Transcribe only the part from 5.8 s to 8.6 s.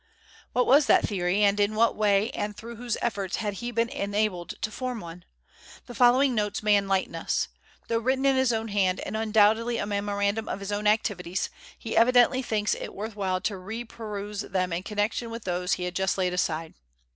The following notes may enlighten us. Though written in his